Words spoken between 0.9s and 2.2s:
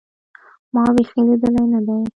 بيخي ليدلى نه دى.